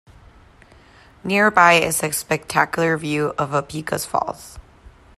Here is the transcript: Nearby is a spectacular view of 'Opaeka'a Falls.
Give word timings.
Nearby 1.23 1.73
is 1.73 2.01
a 2.01 2.11
spectacular 2.11 2.97
view 2.97 3.35
of 3.37 3.51
'Opaeka'a 3.51 4.03
Falls. 4.03 4.57